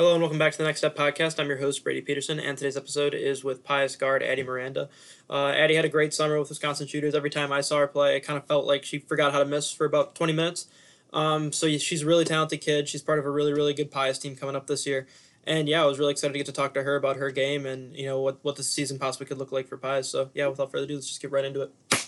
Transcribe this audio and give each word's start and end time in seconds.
Hello 0.00 0.14
and 0.14 0.22
welcome 0.22 0.38
back 0.38 0.52
to 0.52 0.56
the 0.56 0.64
Next 0.64 0.78
Step 0.78 0.96
podcast. 0.96 1.38
I'm 1.38 1.46
your 1.46 1.58
host 1.58 1.84
Brady 1.84 2.00
Peterson, 2.00 2.40
and 2.40 2.56
today's 2.56 2.78
episode 2.78 3.12
is 3.12 3.44
with 3.44 3.62
Pius 3.62 3.96
guard 3.96 4.22
Addy 4.22 4.42
Miranda. 4.42 4.88
Uh, 5.28 5.48
Addy 5.48 5.74
had 5.74 5.84
a 5.84 5.90
great 5.90 6.14
summer 6.14 6.38
with 6.38 6.48
Wisconsin 6.48 6.86
Shooters. 6.86 7.14
Every 7.14 7.28
time 7.28 7.52
I 7.52 7.60
saw 7.60 7.80
her 7.80 7.86
play, 7.86 8.16
I 8.16 8.20
kind 8.20 8.38
of 8.38 8.46
felt 8.46 8.64
like 8.64 8.82
she 8.82 9.00
forgot 9.00 9.32
how 9.32 9.40
to 9.40 9.44
miss 9.44 9.70
for 9.70 9.84
about 9.84 10.14
20 10.14 10.32
minutes. 10.32 10.68
Um, 11.12 11.52
so 11.52 11.68
she's 11.76 12.00
a 12.00 12.06
really 12.06 12.24
talented 12.24 12.62
kid. 12.62 12.88
She's 12.88 13.02
part 13.02 13.18
of 13.18 13.26
a 13.26 13.30
really 13.30 13.52
really 13.52 13.74
good 13.74 13.90
Pius 13.90 14.18
team 14.18 14.36
coming 14.36 14.56
up 14.56 14.68
this 14.68 14.86
year. 14.86 15.06
And 15.44 15.68
yeah, 15.68 15.82
I 15.82 15.84
was 15.84 15.98
really 15.98 16.12
excited 16.12 16.32
to 16.32 16.38
get 16.38 16.46
to 16.46 16.52
talk 16.52 16.72
to 16.72 16.82
her 16.82 16.96
about 16.96 17.16
her 17.16 17.30
game 17.30 17.66
and 17.66 17.94
you 17.94 18.06
know 18.06 18.22
what 18.22 18.38
what 18.40 18.56
the 18.56 18.62
season 18.62 18.98
possibly 18.98 19.26
could 19.26 19.36
look 19.36 19.52
like 19.52 19.68
for 19.68 19.76
Pius. 19.76 20.08
So 20.08 20.30
yeah, 20.32 20.46
without 20.46 20.72
further 20.72 20.84
ado, 20.84 20.94
let's 20.94 21.08
just 21.08 21.20
get 21.20 21.30
right 21.30 21.44
into 21.44 21.60
it. 21.60 21.99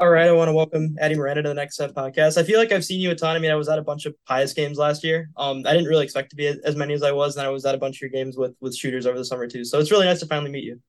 All 0.00 0.10
right, 0.10 0.26
I 0.26 0.32
want 0.32 0.48
to 0.48 0.52
welcome 0.52 0.96
Addy 1.00 1.14
Miranda 1.14 1.42
to 1.42 1.50
the 1.50 1.54
Next 1.54 1.76
Step 1.76 1.92
podcast. 1.92 2.36
I 2.36 2.42
feel 2.42 2.58
like 2.58 2.72
I've 2.72 2.84
seen 2.84 3.00
you 3.00 3.12
a 3.12 3.14
ton. 3.14 3.36
I 3.36 3.38
mean, 3.38 3.52
I 3.52 3.54
was 3.54 3.68
at 3.68 3.78
a 3.78 3.82
bunch 3.82 4.06
of 4.06 4.14
Pius 4.26 4.52
games 4.52 4.76
last 4.76 5.04
year. 5.04 5.30
Um, 5.36 5.62
I 5.64 5.72
didn't 5.72 5.86
really 5.86 6.02
expect 6.02 6.30
to 6.30 6.36
be 6.36 6.48
as 6.48 6.74
many 6.74 6.94
as 6.94 7.04
I 7.04 7.12
was, 7.12 7.36
and 7.36 7.46
I 7.46 7.50
was 7.50 7.64
at 7.64 7.76
a 7.76 7.78
bunch 7.78 7.98
of 7.98 8.00
your 8.00 8.10
games 8.10 8.36
with 8.36 8.56
with 8.60 8.74
shooters 8.74 9.06
over 9.06 9.16
the 9.16 9.24
summer 9.24 9.46
too. 9.46 9.64
So 9.64 9.78
it's 9.78 9.92
really 9.92 10.06
nice 10.06 10.18
to 10.18 10.26
finally 10.26 10.50
meet 10.50 10.64
you. 10.64 10.80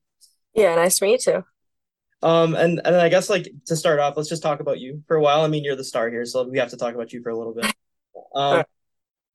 Yeah, 0.56 0.74
nice 0.74 0.98
to 0.98 1.06
meet 1.06 1.24
you 1.28 1.34
too. 1.34 2.28
Um, 2.28 2.56
and 2.56 2.82
and 2.84 2.96
I 2.96 3.10
guess 3.10 3.30
like 3.30 3.48
to 3.68 3.76
start 3.76 4.00
off, 4.00 4.18
let's 4.18 4.28
just 4.28 4.42
talk 4.42 4.60
about 4.60 4.80
you 4.80 5.04
for 5.08 5.18
a 5.18 5.22
while. 5.22 5.42
I 5.42 5.50
mean, 5.50 5.64
you're 5.64 5.76
the 5.76 5.84
star 5.84 6.10
here, 6.10 6.26
so 6.26 6.42
we 6.42 6.58
have 6.58 6.72
to 6.72 6.78
talk 6.78 6.96
about 6.96 7.14
you 7.14 7.22
for 7.22 7.30
a 7.30 7.38
little 7.38 7.54
bit. 7.54 7.72
Um, 8.34 8.58
right. 8.58 8.66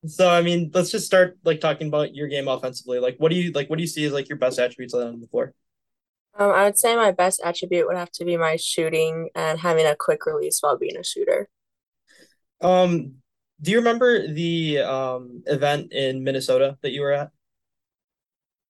so 0.06 0.28
I 0.28 0.42
mean, 0.42 0.70
let's 0.74 0.90
just 0.90 1.06
start 1.06 1.38
like 1.42 1.60
talking 1.60 1.88
about 1.88 2.14
your 2.14 2.28
game 2.28 2.48
offensively. 2.48 2.98
Like, 2.98 3.16
what 3.16 3.30
do 3.30 3.36
you 3.36 3.50
like? 3.52 3.70
What 3.70 3.76
do 3.76 3.82
you 3.82 3.86
see 3.88 4.04
as 4.04 4.12
like 4.12 4.28
your 4.28 4.36
best 4.36 4.58
attributes 4.58 4.92
on 4.92 5.20
the 5.20 5.26
floor? 5.28 5.54
Um, 6.38 6.50
I 6.52 6.64
would 6.64 6.78
say 6.78 6.96
my 6.96 7.10
best 7.10 7.40
attribute 7.44 7.86
would 7.86 7.96
have 7.96 8.10
to 8.12 8.24
be 8.24 8.36
my 8.36 8.56
shooting 8.56 9.30
and 9.34 9.58
having 9.58 9.86
a 9.86 9.96
quick 9.96 10.26
release 10.26 10.60
while 10.60 10.78
being 10.78 10.96
a 10.96 11.04
shooter. 11.04 11.48
Um, 12.60 13.14
do 13.60 13.70
you 13.70 13.78
remember 13.78 14.26
the 14.26 14.78
um 14.78 15.42
event 15.46 15.92
in 15.92 16.24
Minnesota 16.24 16.78
that 16.82 16.90
you 16.92 17.02
were 17.02 17.12
at? 17.12 17.30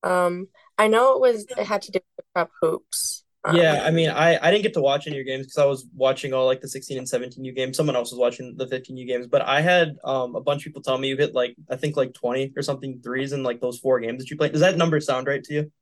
Um, 0.03 0.49
I 0.79 0.89
know 0.89 1.15
it 1.15 1.21
was 1.21 1.47
it 1.57 1.67
had 1.67 1.83
to 1.83 1.93
do 1.93 2.01
with 2.17 2.27
prep 2.35 2.51
hoops. 2.61 3.25
Um, 3.45 3.57
yeah, 3.57 3.83
I 3.85 3.91
mean, 3.91 4.11
I 4.11 4.39
I 4.41 4.51
didn't 4.51 4.63
get 4.63 4.75
to 4.75 4.81
watch 4.83 5.07
any 5.07 5.17
of 5.19 5.25
your 5.27 5.37
games 5.37 5.47
because 5.47 5.59
I 5.59 5.65
was 5.65 5.87
watching 5.95 6.33
all 6.33 6.47
like 6.47 6.61
the 6.61 6.69
16 6.69 6.99
and 6.99 7.09
17 7.09 7.45
U 7.45 7.53
games. 7.53 7.77
Someone 7.77 7.97
else 7.97 8.11
was 8.13 8.19
watching 8.21 8.55
the 8.57 8.67
15 8.69 8.97
U 8.97 9.07
games, 9.07 9.27
but 9.27 9.43
I 9.43 9.61
had 9.61 9.97
um 10.05 10.37
a 10.37 10.41
bunch 10.41 10.63
of 10.63 10.65
people 10.67 10.83
tell 10.83 10.99
me 10.99 11.09
you 11.09 11.17
hit 11.17 11.35
like 11.35 11.57
I 11.71 11.77
think 11.77 11.97
like 11.97 12.15
20 12.15 12.53
or 12.57 12.63
something 12.63 13.01
threes 13.03 13.33
in 13.33 13.43
like 13.43 13.61
those 13.61 13.79
four 13.79 13.99
games 14.01 14.21
that 14.23 14.31
you 14.31 14.37
played. 14.37 14.53
Does 14.53 14.61
that 14.61 14.77
number 14.77 15.01
sound 15.01 15.27
right 15.27 15.43
to 15.45 15.55
you? 15.55 15.73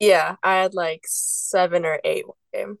Yeah, 0.00 0.36
I 0.42 0.56
had 0.56 0.74
like 0.74 1.02
seven 1.06 1.84
or 1.84 2.00
eight 2.04 2.26
one 2.26 2.36
game. 2.52 2.78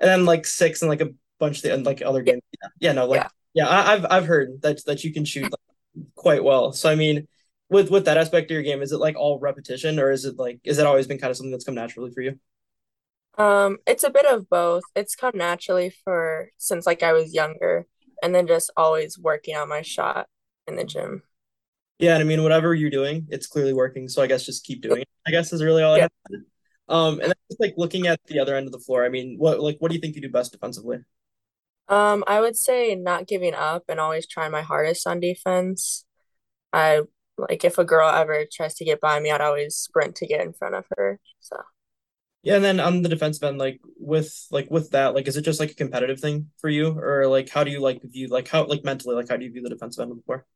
And 0.00 0.08
then 0.08 0.24
like 0.24 0.46
six 0.46 0.82
and 0.82 0.88
like 0.88 1.00
a 1.00 1.10
bunch 1.38 1.58
of 1.58 1.62
the, 1.62 1.74
and 1.74 1.86
like 1.86 2.02
other 2.02 2.22
games. 2.22 2.42
Yeah, 2.62 2.68
yeah 2.80 2.92
no, 2.92 3.06
like 3.06 3.22
yeah, 3.54 3.66
yeah 3.66 3.68
I, 3.68 3.90
have 3.92 4.06
I've 4.10 4.26
heard 4.26 4.62
that 4.62 4.84
that 4.86 5.04
you 5.04 5.12
can 5.12 5.24
shoot 5.24 5.44
like, 5.44 6.06
quite 6.14 6.44
well. 6.44 6.72
So 6.72 6.90
I 6.90 6.94
mean, 6.94 7.28
with 7.68 7.90
with 7.90 8.04
that 8.06 8.16
aspect 8.16 8.50
of 8.50 8.54
your 8.54 8.62
game, 8.62 8.82
is 8.82 8.92
it 8.92 8.98
like 8.98 9.16
all 9.16 9.38
repetition 9.38 9.98
or 9.98 10.10
is 10.10 10.24
it 10.24 10.38
like 10.38 10.60
is 10.64 10.78
it 10.78 10.86
always 10.86 11.06
been 11.06 11.18
kind 11.18 11.30
of 11.30 11.36
something 11.36 11.50
that's 11.50 11.64
come 11.64 11.74
naturally 11.74 12.10
for 12.10 12.20
you? 12.20 12.38
Um, 13.38 13.78
it's 13.86 14.04
a 14.04 14.10
bit 14.10 14.26
of 14.26 14.48
both. 14.48 14.84
It's 14.94 15.14
come 15.14 15.36
naturally 15.36 15.92
for 16.04 16.50
since 16.56 16.86
like 16.86 17.02
I 17.02 17.12
was 17.12 17.34
younger, 17.34 17.86
and 18.22 18.34
then 18.34 18.46
just 18.46 18.70
always 18.76 19.18
working 19.18 19.56
on 19.56 19.68
my 19.68 19.82
shot 19.82 20.28
in 20.66 20.76
the 20.76 20.84
gym. 20.84 21.22
Yeah, 21.98 22.14
and 22.14 22.22
I 22.22 22.24
mean, 22.24 22.42
whatever 22.42 22.74
you're 22.74 22.90
doing, 22.90 23.26
it's 23.30 23.46
clearly 23.46 23.72
working. 23.72 24.08
So 24.08 24.22
I 24.22 24.26
guess 24.26 24.44
just 24.44 24.64
keep 24.64 24.82
doing 24.82 25.02
it. 25.02 25.08
I 25.26 25.30
guess 25.30 25.52
is 25.52 25.62
really 25.62 25.82
all 25.82 25.96
yeah. 25.96 26.08
I 26.30 26.34
have. 26.34 26.42
Um, 26.88 27.20
and 27.20 27.34
just 27.50 27.60
like 27.60 27.74
looking 27.76 28.06
at 28.06 28.20
the 28.26 28.38
other 28.38 28.54
end 28.54 28.66
of 28.66 28.72
the 28.72 28.78
floor, 28.78 29.04
I 29.04 29.08
mean, 29.08 29.36
what 29.38 29.60
like 29.60 29.76
what 29.78 29.88
do 29.88 29.94
you 29.94 30.00
think 30.00 30.14
you 30.14 30.22
do 30.22 30.28
best 30.28 30.52
defensively? 30.52 30.98
Um, 31.88 32.24
I 32.26 32.40
would 32.40 32.56
say 32.56 32.94
not 32.94 33.26
giving 33.26 33.54
up 33.54 33.84
and 33.88 33.98
always 34.00 34.26
trying 34.26 34.52
my 34.52 34.62
hardest 34.62 35.06
on 35.06 35.20
defense. 35.20 36.04
I 36.72 37.02
like 37.38 37.64
if 37.64 37.78
a 37.78 37.84
girl 37.84 38.08
ever 38.08 38.44
tries 38.50 38.74
to 38.74 38.84
get 38.84 39.00
by 39.00 39.18
me, 39.20 39.30
I'd 39.30 39.40
always 39.40 39.76
sprint 39.76 40.16
to 40.16 40.26
get 40.26 40.42
in 40.42 40.52
front 40.52 40.74
of 40.74 40.84
her. 40.96 41.18
So 41.40 41.56
yeah, 42.42 42.56
and 42.56 42.64
then 42.64 42.78
on 42.78 43.02
the 43.02 43.08
defense 43.08 43.42
end, 43.42 43.58
like 43.58 43.80
with 43.98 44.46
like 44.50 44.70
with 44.70 44.90
that, 44.90 45.14
like 45.14 45.26
is 45.26 45.36
it 45.36 45.42
just 45.42 45.60
like 45.60 45.72
a 45.72 45.74
competitive 45.74 46.20
thing 46.20 46.50
for 46.58 46.68
you, 46.68 46.96
or 46.98 47.26
like 47.26 47.48
how 47.48 47.64
do 47.64 47.70
you 47.70 47.80
like 47.80 48.00
view 48.04 48.28
like 48.28 48.48
how 48.48 48.64
like 48.64 48.84
mentally 48.84 49.16
like 49.16 49.28
how 49.28 49.36
do 49.36 49.44
you 49.44 49.52
view 49.52 49.62
the 49.62 49.70
defensive 49.70 50.02
end 50.02 50.12
of 50.12 50.18
the 50.18 50.22
floor? 50.22 50.46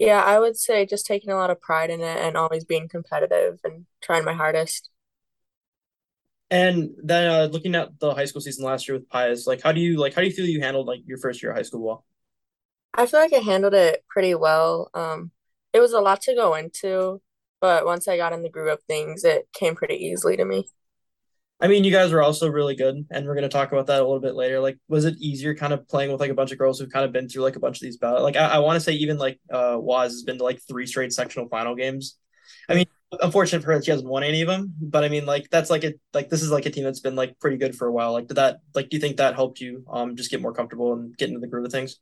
Yeah, 0.00 0.22
I 0.22 0.40
would 0.40 0.56
say 0.58 0.84
just 0.86 1.06
taking 1.06 1.30
a 1.30 1.36
lot 1.36 1.50
of 1.50 1.62
pride 1.62 1.90
in 1.90 2.00
it 2.00 2.18
and 2.18 2.36
always 2.36 2.64
being 2.66 2.88
competitive 2.88 3.60
and 3.64 3.86
trying 4.02 4.24
my 4.24 4.34
hardest. 4.34 4.90
And 6.50 6.90
then 7.02 7.30
uh, 7.30 7.44
looking 7.46 7.76
at 7.76 7.98
the 8.00 8.12
high 8.14 8.24
school 8.24 8.40
season 8.40 8.64
last 8.64 8.88
year 8.88 8.98
with 8.98 9.08
Pius, 9.08 9.46
like 9.46 9.62
how 9.62 9.70
do 9.72 9.80
you 9.80 9.98
like 9.98 10.14
how 10.14 10.20
do 10.20 10.26
you 10.26 10.32
feel 10.32 10.46
you 10.46 10.60
handled 10.60 10.86
like 10.88 11.00
your 11.06 11.18
first 11.18 11.42
year 11.42 11.52
of 11.52 11.56
high 11.56 11.62
school 11.62 11.80
ball? 11.80 12.04
I 12.94 13.06
feel 13.06 13.20
like 13.20 13.32
I 13.32 13.38
handled 13.38 13.74
it 13.74 14.04
pretty 14.08 14.34
well. 14.34 14.90
Um, 14.94 15.32
it 15.72 15.80
was 15.80 15.92
a 15.92 16.00
lot 16.00 16.22
to 16.22 16.34
go 16.34 16.54
into, 16.54 17.20
but 17.60 17.84
once 17.84 18.08
I 18.08 18.16
got 18.16 18.32
in 18.32 18.42
the 18.42 18.50
groove 18.50 18.68
of 18.68 18.82
things, 18.84 19.24
it 19.24 19.48
came 19.52 19.76
pretty 19.76 19.94
easily 19.96 20.36
to 20.36 20.44
me. 20.44 20.68
I 21.60 21.68
mean, 21.68 21.84
you 21.84 21.90
guys 21.92 22.10
were 22.10 22.22
also 22.22 22.48
really 22.48 22.74
good, 22.74 23.06
and 23.10 23.26
we're 23.26 23.34
gonna 23.34 23.48
talk 23.48 23.70
about 23.72 23.86
that 23.88 24.00
a 24.00 24.04
little 24.04 24.20
bit 24.20 24.34
later. 24.34 24.60
Like, 24.60 24.78
was 24.88 25.04
it 25.04 25.18
easier 25.18 25.54
kind 25.54 25.72
of 25.74 25.86
playing 25.88 26.10
with 26.10 26.20
like 26.20 26.30
a 26.30 26.34
bunch 26.34 26.52
of 26.52 26.58
girls 26.58 26.78
who've 26.78 26.90
kind 26.90 27.04
of 27.04 27.12
been 27.12 27.28
through 27.28 27.42
like 27.42 27.56
a 27.56 27.60
bunch 27.60 27.76
of 27.76 27.82
these 27.82 27.98
battles? 27.98 28.22
Like, 28.22 28.36
I, 28.36 28.46
I 28.46 28.58
want 28.60 28.76
to 28.76 28.80
say 28.80 28.92
even 28.94 29.18
like 29.18 29.38
uh 29.52 29.76
Waz 29.78 30.12
has 30.12 30.22
been 30.22 30.38
to 30.38 30.44
like 30.44 30.60
three 30.66 30.86
straight 30.86 31.12
sectional 31.12 31.48
final 31.48 31.74
games. 31.74 32.16
I 32.68 32.74
mean, 32.74 32.86
unfortunate 33.20 33.62
for 33.62 33.72
her, 33.72 33.82
she 33.82 33.90
hasn't 33.90 34.08
won 34.08 34.22
any 34.22 34.40
of 34.40 34.48
them. 34.48 34.74
But 34.80 35.04
I 35.04 35.08
mean, 35.10 35.26
like 35.26 35.50
that's 35.50 35.68
like 35.70 35.84
a 35.84 35.94
like 36.14 36.30
this 36.30 36.42
is 36.42 36.50
like 36.50 36.66
a 36.66 36.70
team 36.70 36.84
that's 36.84 37.00
been 37.00 37.16
like 37.16 37.38
pretty 37.40 37.58
good 37.58 37.76
for 37.76 37.86
a 37.88 37.92
while. 37.92 38.12
Like, 38.12 38.28
did 38.28 38.36
that 38.38 38.60
like 38.74 38.88
do 38.88 38.96
you 38.96 39.00
think 39.00 39.18
that 39.18 39.34
helped 39.34 39.60
you 39.60 39.84
um 39.92 40.16
just 40.16 40.30
get 40.30 40.40
more 40.40 40.54
comfortable 40.54 40.94
and 40.94 41.16
get 41.16 41.28
into 41.28 41.40
the 41.40 41.46
groove 41.46 41.66
of 41.66 41.72
things? 41.72 41.98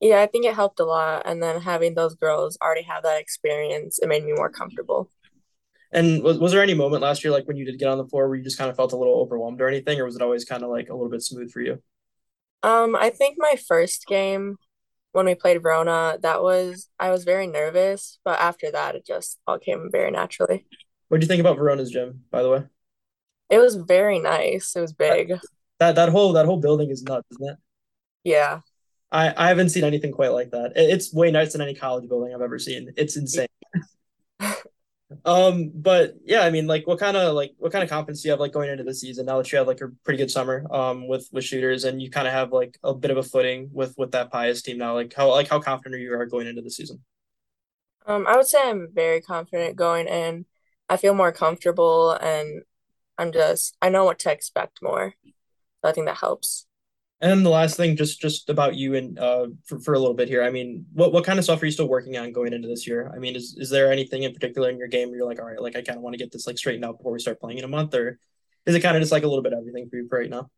Yeah, 0.00 0.20
I 0.22 0.26
think 0.26 0.46
it 0.46 0.54
helped 0.54 0.80
a 0.80 0.84
lot, 0.84 1.22
and 1.26 1.42
then 1.42 1.60
having 1.60 1.94
those 1.94 2.14
girls 2.14 2.56
already 2.62 2.82
have 2.84 3.02
that 3.02 3.20
experience, 3.20 3.98
it 3.98 4.08
made 4.08 4.24
me 4.24 4.32
more 4.32 4.48
comfortable. 4.50 5.10
And 5.92 6.22
was, 6.22 6.38
was 6.38 6.52
there 6.52 6.62
any 6.62 6.74
moment 6.74 7.02
last 7.02 7.24
year, 7.24 7.32
like 7.32 7.48
when 7.48 7.56
you 7.56 7.64
did 7.64 7.78
get 7.78 7.88
on 7.88 7.98
the 7.98 8.06
floor, 8.06 8.28
where 8.28 8.36
you 8.36 8.44
just 8.44 8.58
kind 8.58 8.70
of 8.70 8.76
felt 8.76 8.92
a 8.92 8.96
little 8.96 9.14
overwhelmed 9.14 9.60
or 9.60 9.68
anything, 9.68 9.98
or 9.98 10.04
was 10.04 10.16
it 10.16 10.22
always 10.22 10.44
kind 10.44 10.62
of 10.62 10.70
like 10.70 10.88
a 10.88 10.94
little 10.94 11.10
bit 11.10 11.22
smooth 11.22 11.50
for 11.50 11.60
you? 11.60 11.82
Um, 12.62 12.94
I 12.94 13.10
think 13.10 13.36
my 13.38 13.56
first 13.66 14.06
game 14.06 14.56
when 15.12 15.26
we 15.26 15.34
played 15.34 15.62
Verona, 15.62 16.18
that 16.22 16.42
was 16.42 16.88
I 16.98 17.10
was 17.10 17.24
very 17.24 17.46
nervous, 17.46 18.18
but 18.24 18.38
after 18.38 18.70
that, 18.70 18.94
it 18.94 19.04
just 19.04 19.40
all 19.46 19.58
came 19.58 19.88
very 19.90 20.10
naturally. 20.10 20.66
What 21.08 21.20
do 21.20 21.24
you 21.24 21.28
think 21.28 21.40
about 21.40 21.56
Verona's 21.56 21.90
gym, 21.90 22.24
by 22.30 22.42
the 22.42 22.50
way? 22.50 22.62
It 23.48 23.58
was 23.58 23.74
very 23.74 24.20
nice. 24.20 24.76
It 24.76 24.80
was 24.80 24.92
big. 24.92 25.32
That 25.78 25.96
that 25.96 26.10
whole 26.10 26.32
that 26.34 26.46
whole 26.46 26.60
building 26.60 26.90
is 26.90 27.02
nuts, 27.02 27.26
isn't 27.32 27.50
it? 27.50 27.56
Yeah. 28.22 28.60
I 29.10 29.34
I 29.36 29.48
haven't 29.48 29.70
seen 29.70 29.84
anything 29.84 30.12
quite 30.12 30.32
like 30.32 30.50
that. 30.52 30.72
It's 30.76 31.12
way 31.12 31.30
nicer 31.30 31.52
than 31.52 31.62
any 31.62 31.74
college 31.74 32.08
building 32.08 32.32
I've 32.32 32.42
ever 32.42 32.58
seen. 32.58 32.92
It's 32.96 33.16
insane. 33.16 33.48
Um, 35.24 35.72
but 35.74 36.14
yeah, 36.24 36.42
I 36.42 36.50
mean, 36.50 36.66
like, 36.66 36.86
what 36.86 36.98
kind 37.00 37.16
of 37.16 37.34
like 37.34 37.52
what 37.58 37.72
kind 37.72 37.82
of 37.82 37.90
confidence 37.90 38.22
do 38.22 38.28
you 38.28 38.32
have 38.32 38.40
like 38.40 38.52
going 38.52 38.70
into 38.70 38.84
the 38.84 38.94
season 38.94 39.26
now 39.26 39.38
that 39.38 39.50
you 39.50 39.58
had 39.58 39.66
like 39.66 39.80
a 39.80 39.88
pretty 40.04 40.18
good 40.18 40.30
summer 40.30 40.64
um 40.70 41.08
with 41.08 41.28
with 41.32 41.44
shooters 41.44 41.84
and 41.84 42.00
you 42.00 42.10
kind 42.10 42.28
of 42.28 42.32
have 42.32 42.52
like 42.52 42.78
a 42.84 42.94
bit 42.94 43.10
of 43.10 43.16
a 43.16 43.22
footing 43.22 43.70
with 43.72 43.94
with 43.98 44.12
that 44.12 44.30
Pius 44.30 44.62
team 44.62 44.78
now? 44.78 44.94
Like, 44.94 45.12
how 45.14 45.30
like 45.30 45.48
how 45.48 45.60
confident 45.60 45.96
are 45.96 45.98
you 45.98 46.14
are 46.14 46.26
going 46.26 46.46
into 46.46 46.62
the 46.62 46.70
season? 46.70 47.02
Um, 48.06 48.26
I 48.26 48.36
would 48.36 48.46
say 48.48 48.58
I'm 48.62 48.88
very 48.92 49.20
confident 49.20 49.76
going 49.76 50.08
in. 50.08 50.46
I 50.88 50.96
feel 50.96 51.14
more 51.14 51.32
comfortable 51.32 52.12
and 52.12 52.62
I'm 53.18 53.32
just 53.32 53.76
I 53.82 53.88
know 53.90 54.04
what 54.04 54.18
to 54.20 54.32
expect 54.32 54.82
more. 54.82 55.14
So 55.82 55.88
I 55.90 55.92
think 55.92 56.06
that 56.06 56.18
helps. 56.18 56.66
And 57.22 57.30
then 57.30 57.42
the 57.42 57.50
last 57.50 57.76
thing, 57.76 57.96
just 57.96 58.20
just 58.20 58.48
about 58.48 58.76
you 58.76 58.94
and 58.94 59.18
uh 59.18 59.48
for, 59.66 59.78
for 59.80 59.94
a 59.94 59.98
little 59.98 60.14
bit 60.14 60.28
here. 60.28 60.42
I 60.42 60.50
mean, 60.50 60.86
what 60.92 61.12
what 61.12 61.24
kind 61.24 61.38
of 61.38 61.44
stuff 61.44 61.62
are 61.62 61.66
you 61.66 61.72
still 61.72 61.88
working 61.88 62.16
on 62.16 62.32
going 62.32 62.52
into 62.52 62.68
this 62.68 62.86
year? 62.86 63.12
I 63.14 63.18
mean, 63.18 63.36
is 63.36 63.56
is 63.58 63.70
there 63.70 63.92
anything 63.92 64.22
in 64.22 64.32
particular 64.32 64.70
in 64.70 64.78
your 64.78 64.88
game 64.88 65.08
where 65.08 65.18
you're 65.18 65.26
like, 65.26 65.38
all 65.38 65.46
right, 65.46 65.60
like 65.60 65.76
I 65.76 65.82
kind 65.82 65.98
of 65.98 66.02
want 66.02 66.14
to 66.14 66.18
get 66.18 66.32
this 66.32 66.46
like 66.46 66.56
straightened 66.58 66.84
out 66.84 66.98
before 66.98 67.12
we 67.12 67.18
start 67.18 67.40
playing 67.40 67.58
in 67.58 67.64
a 67.64 67.68
month, 67.68 67.94
or 67.94 68.18
is 68.66 68.74
it 68.74 68.80
kind 68.80 68.96
of 68.96 69.02
just 69.02 69.12
like 69.12 69.22
a 69.22 69.28
little 69.28 69.42
bit 69.42 69.52
of 69.52 69.58
everything 69.58 69.88
for 69.90 69.96
you 69.96 70.08
for 70.08 70.18
right 70.18 70.30
now? 70.30 70.50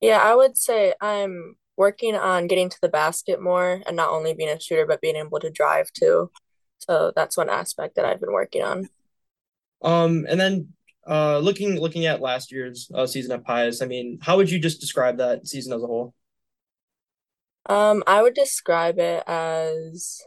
Yeah, 0.00 0.18
I 0.18 0.34
would 0.34 0.56
say 0.56 0.94
I'm 1.00 1.56
working 1.76 2.14
on 2.14 2.46
getting 2.46 2.70
to 2.70 2.78
the 2.80 2.88
basket 2.88 3.40
more 3.40 3.82
and 3.86 3.96
not 3.96 4.10
only 4.10 4.34
being 4.34 4.50
a 4.50 4.60
shooter 4.60 4.86
but 4.86 5.00
being 5.00 5.16
able 5.16 5.40
to 5.40 5.50
drive 5.50 5.92
too. 5.92 6.30
So 6.78 7.12
that's 7.14 7.36
one 7.36 7.50
aspect 7.50 7.96
that 7.96 8.04
I've 8.06 8.20
been 8.20 8.32
working 8.32 8.62
on. 8.62 8.88
Um, 9.82 10.26
and 10.28 10.40
then 10.40 10.72
uh, 11.10 11.38
looking 11.38 11.80
looking 11.80 12.06
at 12.06 12.20
last 12.20 12.52
year's 12.52 12.88
uh, 12.94 13.06
season 13.06 13.32
at 13.32 13.44
Pius, 13.44 13.82
I 13.82 13.86
mean, 13.86 14.18
how 14.22 14.36
would 14.36 14.48
you 14.48 14.60
just 14.60 14.80
describe 14.80 15.18
that 15.18 15.46
season 15.46 15.72
as 15.72 15.82
a 15.82 15.86
whole? 15.86 16.14
Um, 17.66 18.02
I 18.06 18.22
would 18.22 18.34
describe 18.34 18.98
it 18.98 19.24
as 19.26 20.22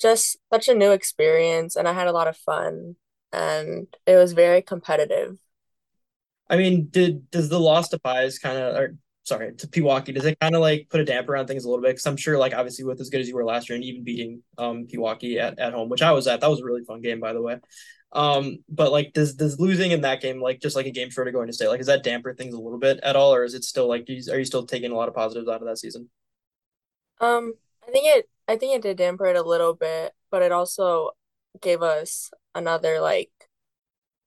just 0.00 0.38
such 0.52 0.68
a 0.68 0.74
new 0.74 0.92
experience, 0.92 1.76
and 1.76 1.86
I 1.86 1.92
had 1.92 2.08
a 2.08 2.12
lot 2.12 2.28
of 2.28 2.36
fun, 2.36 2.96
and 3.32 3.86
it 4.06 4.16
was 4.16 4.32
very 4.32 4.62
competitive. 4.62 5.38
I 6.48 6.56
mean, 6.56 6.88
did 6.90 7.30
does 7.30 7.48
the 7.50 7.60
loss 7.60 7.88
to 7.90 7.98
Pius 7.98 8.38
kind 8.38 8.58
of, 8.58 8.76
or 8.76 8.96
sorry, 9.24 9.54
to 9.54 9.66
Pewaukee, 9.66 10.14
does 10.14 10.24
it 10.24 10.40
kind 10.40 10.54
of 10.54 10.60
like 10.60 10.88
put 10.90 11.00
a 11.00 11.04
damper 11.04 11.36
on 11.36 11.46
things 11.46 11.64
a 11.64 11.68
little 11.68 11.82
bit? 11.82 11.90
Because 11.90 12.06
I'm 12.06 12.16
sure, 12.16 12.38
like, 12.38 12.54
obviously, 12.54 12.84
with 12.84 13.00
as 13.00 13.10
good 13.10 13.20
as 13.20 13.28
you 13.28 13.34
were 13.34 13.44
last 13.44 13.68
year, 13.68 13.76
and 13.76 13.84
even 13.84 14.04
beating 14.04 14.42
um 14.58 14.86
Pewaukee 14.86 15.38
at, 15.38 15.58
at 15.58 15.72
home, 15.72 15.88
which 15.88 16.02
I 16.02 16.12
was 16.12 16.26
at, 16.26 16.40
that 16.40 16.50
was 16.50 16.60
a 16.60 16.64
really 16.64 16.84
fun 16.84 17.00
game, 17.00 17.20
by 17.20 17.32
the 17.32 17.42
way. 17.42 17.58
Um, 18.14 18.58
but 18.68 18.92
like, 18.92 19.12
does 19.12 19.34
does 19.34 19.58
losing 19.58 19.90
in 19.90 20.02
that 20.02 20.20
game, 20.20 20.40
like 20.40 20.60
just 20.60 20.76
like 20.76 20.86
a 20.86 20.90
game 20.90 21.10
short 21.10 21.28
of 21.28 21.34
going 21.34 21.48
to 21.48 21.52
state, 21.52 21.68
like, 21.68 21.78
does 21.80 21.88
that 21.88 22.04
damper 22.04 22.32
things 22.32 22.54
a 22.54 22.60
little 22.60 22.78
bit 22.78 23.00
at 23.02 23.16
all, 23.16 23.34
or 23.34 23.44
is 23.44 23.54
it 23.54 23.64
still 23.64 23.88
like, 23.88 24.08
are 24.08 24.38
you 24.38 24.44
still 24.44 24.66
taking 24.66 24.92
a 24.92 24.94
lot 24.94 25.08
of 25.08 25.14
positives 25.14 25.48
out 25.48 25.60
of 25.60 25.66
that 25.66 25.78
season? 25.78 26.08
Um, 27.20 27.54
I 27.86 27.90
think 27.90 28.06
it, 28.06 28.28
I 28.46 28.56
think 28.56 28.76
it 28.76 28.82
did 28.82 28.96
damper 28.96 29.26
it 29.26 29.36
a 29.36 29.42
little 29.42 29.74
bit, 29.74 30.12
but 30.30 30.42
it 30.42 30.52
also 30.52 31.10
gave 31.60 31.82
us 31.82 32.30
another 32.54 33.00
like 33.00 33.30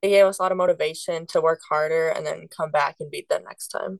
it 0.01 0.09
gave 0.09 0.25
us 0.25 0.39
a 0.39 0.41
lot 0.41 0.51
of 0.51 0.57
motivation 0.57 1.25
to 1.27 1.41
work 1.41 1.61
harder 1.69 2.09
and 2.09 2.25
then 2.25 2.47
come 2.55 2.71
back 2.71 2.97
and 2.99 3.11
beat 3.11 3.29
them 3.29 3.43
next 3.43 3.69
time. 3.69 3.99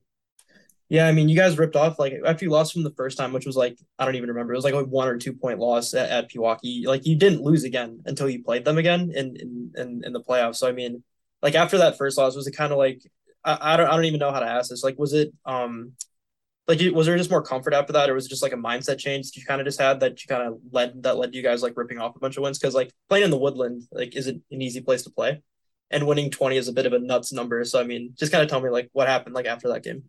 Yeah, 0.90 1.06
I 1.06 1.12
mean, 1.12 1.28
you 1.28 1.36
guys 1.36 1.58
ripped 1.58 1.76
off 1.76 2.00
like 2.00 2.14
after 2.26 2.46
you 2.46 2.52
lost 2.52 2.72
from 2.72 2.84
the 2.84 2.94
first 2.96 3.18
time, 3.18 3.34
which 3.34 3.46
was 3.46 3.58
like 3.58 3.78
I 4.00 4.06
don't 4.06 4.16
even 4.16 4.30
remember. 4.30 4.54
It 4.54 4.58
was 4.58 4.64
like 4.64 4.74
a 4.74 4.84
one 4.86 5.10
or 5.10 5.18
two 5.18 5.34
point 5.34 5.60
loss 5.60 5.94
at, 5.94 6.10
at 6.10 6.32
Pewaukee. 6.32 6.86
Like 6.86 7.06
you 7.06 7.18
didn't 7.18 7.42
lose 7.42 7.66
again 7.66 8.02
until 8.06 8.30
you 8.30 8.44
played 8.44 8.64
them 8.64 8.78
again 8.78 9.12
in 9.14 9.36
in 9.36 9.72
in, 9.76 10.02
in 10.06 10.14
the 10.14 10.22
playoffs. 10.22 10.56
So 10.56 10.68
I 10.68 10.72
mean, 10.72 11.04
like 11.42 11.56
after 11.56 11.78
that 11.80 11.98
first 11.98 12.18
loss, 12.18 12.36
was 12.36 12.48
it 12.48 12.56
kind 12.56 12.72
of 12.72 12.78
like 12.78 13.02
I, 13.44 13.74
I 13.74 13.78
don't 13.78 13.88
I 13.88 13.96
don't 13.96 14.06
even 14.06 14.20
know 14.20 14.32
how 14.32 14.40
to 14.40 14.48
ask 14.48 14.70
this. 14.70 14.84
Like, 14.84 14.98
was 14.98 15.14
it 15.14 15.34
um 15.46 15.92
like 16.68 16.80
was 16.94 17.06
there 17.06 17.18
just 17.18 17.30
more 17.30 17.42
comfort 17.42 17.74
after 17.74 17.94
that, 17.94 18.10
or 18.10 18.14
was 18.14 18.26
it 18.26 18.30
just 18.30 18.44
like 18.44 18.54
a 18.54 18.58
mindset 18.58 18.98
change 18.98 19.28
that 19.28 19.38
you 19.38 19.46
kind 19.46 19.62
of 19.62 19.66
just 19.68 19.80
had 19.80 20.02
that 20.02 20.22
you 20.22 20.28
kind 20.28 20.44
of 20.44 20.60
led 20.72 21.04
that 21.04 21.18
led 21.18 21.36
you 21.36 21.42
guys 21.44 21.64
like 21.64 21.78
ripping 21.78 22.00
off 22.00 22.16
a 22.16 22.20
bunch 22.20 22.38
of 22.38 22.44
wins? 22.44 22.60
Because 22.60 22.76
like 22.76 22.92
playing 23.10 23.26
in 23.26 23.32
the 23.32 23.38
Woodland 23.38 23.84
like 23.92 24.16
isn't 24.16 24.42
an 24.52 24.62
easy 24.62 24.82
place 24.82 25.04
to 25.04 25.10
play, 25.10 25.42
and 25.92 26.08
winning 26.08 26.32
twenty 26.32 26.58
is 26.58 26.68
a 26.68 26.74
bit 26.74 26.86
of 26.86 26.94
a 26.94 27.00
nuts 27.00 27.32
number. 27.34 27.64
So 27.66 27.80
I 27.80 27.84
mean, 27.84 28.14
just 28.18 28.32
kind 28.32 28.44
of 28.44 28.50
tell 28.50 28.62
me 28.62 28.70
like 28.70 28.90
what 28.94 29.08
happened 29.08 29.36
like 29.36 29.46
after 29.46 29.70
that 29.70 29.84
game. 29.84 30.04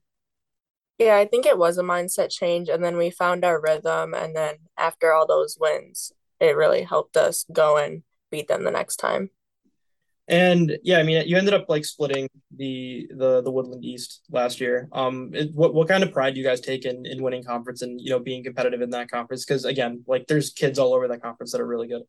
Yeah, 0.98 1.16
I 1.16 1.26
think 1.26 1.46
it 1.46 1.58
was 1.58 1.78
a 1.78 1.82
mindset 1.82 2.30
change, 2.30 2.68
and 2.68 2.82
then 2.82 2.96
we 2.96 3.10
found 3.10 3.44
our 3.44 3.60
rhythm, 3.60 4.14
and 4.14 4.34
then 4.34 4.56
after 4.76 5.12
all 5.12 5.26
those 5.26 5.56
wins, 5.60 6.12
it 6.40 6.56
really 6.56 6.82
helped 6.82 7.16
us 7.16 7.44
go 7.52 7.76
and 7.76 8.02
beat 8.30 8.48
them 8.48 8.64
the 8.64 8.70
next 8.70 8.96
time. 8.96 9.30
And 10.26 10.76
yeah, 10.82 10.98
I 10.98 11.04
mean, 11.04 11.26
you 11.26 11.38
ended 11.38 11.54
up 11.54 11.66
like 11.68 11.84
splitting 11.84 12.28
the 12.54 13.08
the 13.16 13.40
the 13.40 13.50
Woodland 13.50 13.84
East 13.84 14.22
last 14.30 14.60
year. 14.60 14.88
Um, 14.92 15.30
it, 15.32 15.54
what 15.54 15.72
what 15.72 15.88
kind 15.88 16.02
of 16.02 16.12
pride 16.12 16.34
do 16.34 16.40
you 16.40 16.46
guys 16.46 16.60
take 16.60 16.84
in 16.84 17.06
in 17.06 17.22
winning 17.22 17.42
conference 17.42 17.80
and 17.80 17.98
you 18.00 18.10
know 18.10 18.18
being 18.18 18.44
competitive 18.44 18.82
in 18.82 18.90
that 18.90 19.10
conference? 19.10 19.44
Because 19.44 19.64
again, 19.64 20.04
like 20.06 20.26
there's 20.26 20.50
kids 20.50 20.78
all 20.78 20.92
over 20.92 21.08
that 21.08 21.22
conference 21.22 21.52
that 21.52 21.62
are 21.62 21.66
really 21.66 21.88
good. 21.88 22.02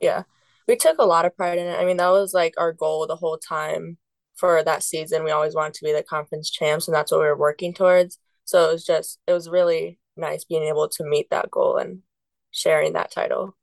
Yeah, 0.00 0.22
we 0.66 0.76
took 0.76 0.98
a 0.98 1.04
lot 1.04 1.26
of 1.26 1.36
pride 1.36 1.58
in 1.58 1.66
it. 1.66 1.78
I 1.78 1.84
mean, 1.84 1.98
that 1.98 2.08
was 2.08 2.32
like 2.32 2.54
our 2.56 2.72
goal 2.72 3.06
the 3.06 3.16
whole 3.16 3.36
time 3.36 3.98
for 4.36 4.62
that 4.62 4.82
season. 4.82 5.24
We 5.24 5.30
always 5.30 5.54
wanted 5.54 5.74
to 5.74 5.84
be 5.84 5.92
the 5.92 6.02
conference 6.02 6.50
champs, 6.50 6.88
and 6.88 6.94
that's 6.94 7.12
what 7.12 7.20
we 7.20 7.26
were 7.26 7.36
working 7.36 7.74
towards. 7.74 8.18
So 8.44 8.68
it 8.68 8.72
was 8.72 8.84
just, 8.84 9.18
it 9.26 9.32
was 9.32 9.48
really 9.48 9.98
nice 10.16 10.44
being 10.44 10.64
able 10.64 10.88
to 10.88 11.04
meet 11.04 11.30
that 11.30 11.50
goal 11.50 11.76
and 11.76 12.00
sharing 12.50 12.92
that 12.94 13.12
title. 13.12 13.56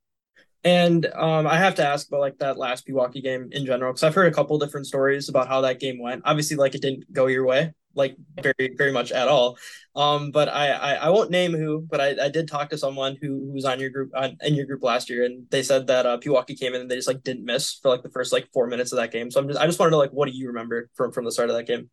And 0.64 1.06
um, 1.06 1.48
I 1.48 1.58
have 1.58 1.76
to 1.76 1.86
ask 1.86 2.08
about 2.08 2.20
like 2.20 2.38
that 2.40 2.58
last 2.58 2.86
Pewaukee 2.86 3.24
game 3.24 3.50
in 3.52 3.66
general 3.66 3.94
because 3.94 4.04
I've 4.04 4.16
heard 4.16 4.32
a 4.32 4.36
couple 4.36 4.60
different 4.60 4.88
stories 4.88 5.30
about 5.30 5.48
how 5.48 5.62
that 5.62 5.80
game 5.80 6.02
went. 6.02 6.24
Obviously, 6.26 6.58
like 6.58 6.76
it 6.76 6.82
didn't 6.82 7.12
go 7.14 7.28
your 7.28 7.46
way, 7.46 7.74
like 7.96 8.16
very 8.42 8.76
very 8.78 8.92
much 8.92 9.12
at 9.12 9.28
all. 9.28 9.58
Um, 9.96 10.32
but 10.32 10.48
I, 10.50 10.70
I, 10.70 10.94
I 10.94 11.10
won't 11.10 11.32
name 11.32 11.52
who, 11.52 11.82
but 11.82 12.00
I, 12.00 12.26
I 12.26 12.30
did 12.30 12.48
talk 12.48 12.70
to 12.70 12.78
someone 12.78 13.18
who, 13.22 13.28
who 13.28 13.52
was 13.54 13.66
on 13.66 13.80
your 13.80 13.90
group 13.90 14.12
on 14.16 14.38
in 14.42 14.56
your 14.56 14.66
group 14.66 14.84
last 14.84 15.10
year, 15.10 15.26
and 15.26 15.46
they 15.50 15.64
said 15.64 15.88
that 15.88 16.06
uh, 16.06 16.18
Pewaukee 16.18 16.60
came 16.60 16.74
in 16.74 16.82
and 16.82 16.90
they 16.90 16.96
just 16.96 17.08
like 17.08 17.24
didn't 17.24 17.46
miss 17.46 17.74
for 17.74 17.90
like 17.90 18.04
the 18.04 18.10
first 18.10 18.32
like 18.32 18.48
four 18.54 18.68
minutes 18.68 18.92
of 18.92 18.98
that 18.98 19.12
game. 19.12 19.32
So 19.32 19.40
I'm 19.40 19.48
just 19.48 19.60
I 19.60 19.66
just 19.66 19.80
wanted 19.80 19.92
to 19.92 19.98
like 19.98 20.12
what 20.12 20.30
do 20.30 20.38
you 20.38 20.48
remember 20.48 20.90
from 20.96 21.12
from 21.12 21.26
the 21.26 21.32
start 21.32 21.50
of 21.50 21.56
that 21.56 21.68
game? 21.68 21.90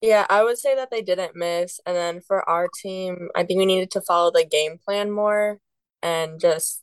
Yeah, 0.00 0.26
I 0.30 0.42
would 0.42 0.58
say 0.58 0.74
that 0.76 0.90
they 0.90 1.02
didn't 1.02 1.36
miss, 1.36 1.80
and 1.84 1.94
then 1.94 2.20
for 2.20 2.48
our 2.48 2.68
team, 2.82 3.28
I 3.34 3.44
think 3.44 3.58
we 3.58 3.66
needed 3.66 3.90
to 3.92 4.00
follow 4.00 4.30
the 4.30 4.46
game 4.46 4.78
plan 4.78 5.10
more, 5.10 5.58
and 6.02 6.40
just 6.40 6.82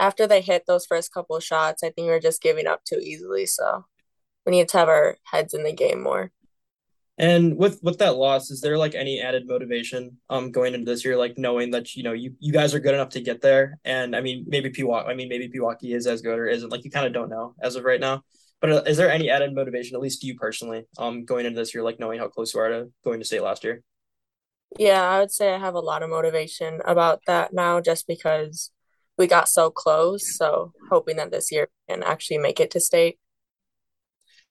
after 0.00 0.26
they 0.26 0.40
hit 0.40 0.64
those 0.66 0.86
first 0.86 1.12
couple 1.12 1.38
shots, 1.40 1.82
I 1.82 1.90
think 1.90 2.06
we 2.06 2.12
were 2.12 2.20
just 2.20 2.42
giving 2.42 2.66
up 2.66 2.84
too 2.84 2.98
easily. 3.02 3.44
So 3.44 3.84
we 4.46 4.52
need 4.52 4.68
to 4.70 4.78
have 4.78 4.88
our 4.88 5.18
heads 5.24 5.52
in 5.52 5.62
the 5.62 5.72
game 5.72 6.02
more. 6.02 6.32
And 7.20 7.58
with 7.58 7.80
with 7.82 7.98
that 7.98 8.16
loss, 8.16 8.50
is 8.50 8.62
there 8.62 8.78
like 8.78 8.94
any 8.94 9.20
added 9.20 9.46
motivation 9.46 10.16
um 10.30 10.50
going 10.50 10.72
into 10.72 10.90
this 10.90 11.04
year, 11.04 11.18
like 11.18 11.36
knowing 11.36 11.70
that 11.72 11.94
you 11.94 12.02
know 12.02 12.14
you 12.14 12.34
you 12.38 12.50
guys 12.50 12.74
are 12.74 12.80
good 12.80 12.94
enough 12.94 13.10
to 13.10 13.20
get 13.20 13.42
there? 13.42 13.78
And 13.84 14.16
I 14.16 14.22
mean, 14.22 14.46
maybe 14.48 14.70
Pewaukee, 14.70 15.06
I 15.06 15.12
mean, 15.12 15.28
maybe 15.28 15.50
Pewaukee 15.50 15.94
is 15.94 16.06
as 16.06 16.22
good 16.22 16.38
or 16.38 16.46
isn't. 16.46 16.70
Like 16.70 16.82
you 16.82 16.90
kind 16.90 17.06
of 17.06 17.12
don't 17.12 17.28
know 17.28 17.54
as 17.60 17.76
of 17.76 17.84
right 17.84 18.00
now. 18.00 18.24
But 18.62 18.72
uh, 18.72 18.82
is 18.86 18.96
there 18.96 19.10
any 19.10 19.28
added 19.28 19.54
motivation, 19.54 19.96
at 19.96 20.00
least 20.00 20.24
you 20.24 20.34
personally, 20.34 20.86
um, 20.96 21.26
going 21.26 21.44
into 21.44 21.60
this 21.60 21.74
year, 21.74 21.84
like 21.84 22.00
knowing 22.00 22.18
how 22.18 22.28
close 22.28 22.54
you 22.54 22.60
are 22.60 22.70
to 22.70 22.90
going 23.04 23.20
to 23.20 23.26
state 23.26 23.42
last 23.42 23.64
year? 23.64 23.82
Yeah, 24.78 25.06
I 25.06 25.18
would 25.18 25.30
say 25.30 25.52
I 25.52 25.58
have 25.58 25.74
a 25.74 25.80
lot 25.80 26.02
of 26.02 26.08
motivation 26.08 26.80
about 26.86 27.20
that 27.26 27.52
now, 27.52 27.82
just 27.82 28.06
because 28.06 28.70
we 29.18 29.26
got 29.26 29.50
so 29.50 29.70
close. 29.70 30.38
So 30.38 30.72
hoping 30.90 31.16
that 31.16 31.30
this 31.30 31.52
year 31.52 31.68
can 31.86 32.02
actually 32.02 32.38
make 32.38 32.60
it 32.60 32.70
to 32.70 32.80
state. 32.80 33.18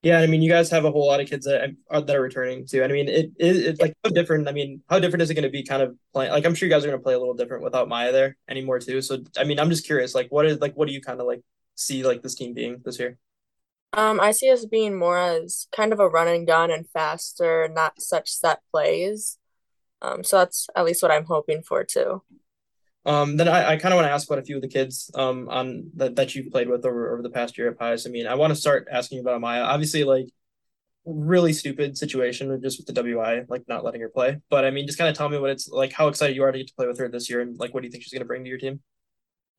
Yeah, 0.01 0.19
I 0.19 0.27
mean, 0.27 0.41
you 0.41 0.49
guys 0.49 0.69
have 0.71 0.85
a 0.85 0.91
whole 0.91 1.07
lot 1.07 1.19
of 1.19 1.27
kids 1.27 1.45
that 1.45 1.75
are 1.89 2.01
that 2.01 2.15
are 2.15 2.21
returning 2.21 2.65
too. 2.65 2.83
I 2.83 2.87
mean, 2.87 3.09
it 3.09 3.31
is 3.37 3.57
it, 3.57 3.65
it's 3.65 3.81
like 3.81 3.93
how 4.03 4.11
different. 4.11 4.47
I 4.47 4.53
mean, 4.53 4.81
how 4.89 4.97
different 4.99 5.23
is 5.23 5.29
it 5.29 5.33
going 5.33 5.43
to 5.43 5.49
be? 5.49 5.63
Kind 5.63 5.81
of 5.81 5.95
playing 6.13 6.31
like 6.31 6.45
I'm 6.45 6.55
sure 6.55 6.67
you 6.67 6.73
guys 6.73 6.85
are 6.85 6.87
going 6.87 6.99
to 6.99 7.03
play 7.03 7.15
a 7.15 7.19
little 7.19 7.33
different 7.33 7.63
without 7.63 7.89
Maya 7.89 8.13
there 8.13 8.37
anymore 8.47 8.79
too. 8.79 9.01
So 9.01 9.17
I 9.37 9.43
mean, 9.43 9.59
I'm 9.59 9.69
just 9.69 9.85
curious, 9.85 10.15
like, 10.15 10.29
what 10.31 10.45
is 10.45 10.59
like 10.59 10.73
what 10.75 10.87
do 10.87 10.93
you 10.93 11.01
kind 11.01 11.19
of 11.19 11.27
like 11.27 11.41
see 11.75 12.03
like 12.05 12.21
this 12.21 12.35
team 12.35 12.53
being 12.53 12.81
this 12.85 12.97
year? 12.97 13.17
Um, 13.91 14.21
I 14.21 14.31
see 14.31 14.49
us 14.51 14.65
being 14.65 14.97
more 14.97 15.17
as 15.17 15.67
kind 15.75 15.91
of 15.91 15.99
a 15.99 16.07
run 16.07 16.27
and 16.27 16.47
gun 16.47 16.71
and 16.71 16.87
faster, 16.91 17.67
not 17.67 18.01
such 18.01 18.29
set 18.29 18.59
plays. 18.71 19.37
Um, 20.01 20.23
so 20.23 20.37
that's 20.37 20.67
at 20.75 20.85
least 20.85 21.01
what 21.01 21.11
I'm 21.11 21.25
hoping 21.25 21.61
for 21.61 21.83
too. 21.83 22.21
Um, 23.05 23.37
then 23.37 23.47
I, 23.47 23.71
I 23.71 23.77
kind 23.77 23.93
of 23.93 23.97
want 23.97 24.07
to 24.07 24.11
ask 24.11 24.27
about 24.27 24.39
a 24.39 24.45
few 24.45 24.57
of 24.57 24.61
the 24.61 24.67
kids 24.67 25.09
um 25.15 25.47
on 25.49 25.89
that 25.95 26.15
that 26.17 26.35
you've 26.35 26.51
played 26.51 26.69
with 26.69 26.85
over 26.85 27.13
over 27.13 27.21
the 27.21 27.29
past 27.29 27.57
year 27.57 27.69
at 27.69 27.79
Pius. 27.79 28.05
I 28.05 28.09
mean, 28.09 28.27
I 28.27 28.35
want 28.35 28.51
to 28.51 28.55
start 28.55 28.87
asking 28.91 29.19
about 29.19 29.41
Amaya. 29.41 29.63
Obviously, 29.65 30.03
like 30.03 30.27
really 31.05 31.53
stupid 31.53 31.97
situation 31.97 32.61
just 32.61 32.77
with 32.77 32.87
the 32.87 32.93
WI, 32.93 33.43
like 33.47 33.67
not 33.67 33.83
letting 33.83 34.01
her 34.01 34.09
play. 34.09 34.39
But 34.49 34.65
I 34.65 34.71
mean, 34.71 34.85
just 34.85 34.97
kind 34.97 35.09
of 35.09 35.17
tell 35.17 35.29
me 35.29 35.37
what 35.37 35.49
it's 35.49 35.69
like, 35.69 35.93
how 35.93 36.07
excited 36.07 36.35
you 36.35 36.43
are 36.43 36.51
to 36.51 36.57
get 36.57 36.67
to 36.67 36.75
play 36.75 36.87
with 36.87 36.99
her 36.99 37.07
this 37.09 37.29
year, 37.29 37.41
and 37.41 37.57
like 37.57 37.73
what 37.73 37.81
do 37.81 37.87
you 37.87 37.91
think 37.91 38.03
she's 38.03 38.13
going 38.13 38.21
to 38.21 38.27
bring 38.27 38.43
to 38.43 38.49
your 38.49 38.59
team? 38.59 38.81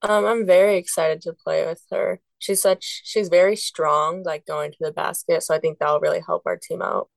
Um, 0.03 0.25
I'm 0.25 0.47
very 0.47 0.77
excited 0.77 1.21
to 1.23 1.33
play 1.33 1.67
with 1.67 1.83
her. 1.91 2.21
She's 2.39 2.63
such 2.63 3.03
she's 3.05 3.29
very 3.29 3.57
strong, 3.57 4.23
like 4.23 4.47
going 4.47 4.73
to 4.73 4.79
the 4.81 4.93
basket. 4.93 5.43
So 5.43 5.55
I 5.55 5.59
think 5.59 5.79
that'll 5.79 6.01
really 6.01 6.23
help 6.25 6.43
our 6.47 6.57
team 6.57 6.83
out. 6.83 7.09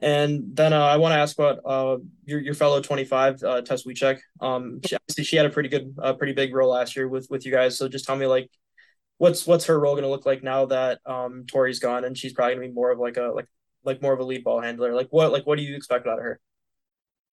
And 0.00 0.54
then 0.54 0.72
uh, 0.72 0.84
I 0.84 0.96
want 0.96 1.12
to 1.12 1.18
ask 1.18 1.38
about 1.38 1.60
uh, 1.64 1.96
your 2.24 2.40
your 2.40 2.54
fellow 2.54 2.80
25, 2.80 3.42
uh, 3.42 3.62
Tess 3.62 3.84
Weechek. 3.84 4.18
Um, 4.40 4.80
she, 4.84 5.24
she 5.24 5.36
had 5.36 5.46
a 5.46 5.50
pretty 5.50 5.70
good, 5.70 5.94
uh, 6.02 6.12
pretty 6.12 6.34
big 6.34 6.54
role 6.54 6.70
last 6.70 6.96
year 6.96 7.08
with 7.08 7.26
with 7.30 7.46
you 7.46 7.52
guys. 7.52 7.78
So 7.78 7.88
just 7.88 8.04
tell 8.04 8.16
me 8.16 8.26
like, 8.26 8.50
what's 9.18 9.46
what's 9.46 9.66
her 9.66 9.80
role 9.80 9.94
going 9.94 10.04
to 10.04 10.10
look 10.10 10.26
like 10.26 10.42
now 10.42 10.66
that 10.66 11.00
um 11.06 11.44
Tori's 11.46 11.78
gone 11.78 12.04
and 12.04 12.16
she's 12.16 12.34
probably 12.34 12.56
going 12.56 12.68
to 12.68 12.72
be 12.72 12.74
more 12.74 12.90
of 12.90 12.98
like 12.98 13.16
a 13.16 13.32
like 13.34 13.46
like 13.84 14.02
more 14.02 14.12
of 14.12 14.20
a 14.20 14.24
lead 14.24 14.44
ball 14.44 14.60
handler. 14.60 14.94
Like 14.94 15.08
what 15.10 15.32
like 15.32 15.46
what 15.46 15.56
do 15.56 15.64
you 15.64 15.76
expect 15.76 16.06
out 16.06 16.18
of 16.18 16.24
her? 16.24 16.40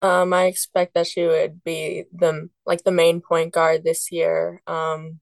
Um, 0.01 0.33
I 0.33 0.45
expect 0.45 0.93
that 0.93 1.07
she 1.07 1.25
would 1.25 1.63
be 1.63 2.05
the 2.13 2.49
like 2.65 2.83
the 2.83 2.91
main 2.91 3.21
point 3.21 3.53
guard 3.53 3.83
this 3.83 4.11
year. 4.11 4.61
Um, 4.67 5.19